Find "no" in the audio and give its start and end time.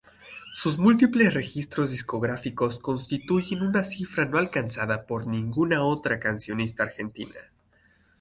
4.25-4.39